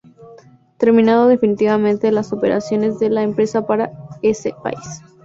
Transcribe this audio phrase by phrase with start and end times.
[0.79, 3.91] Terminando definitivamente las operaciones de la empresa para
[4.23, 5.03] ese país.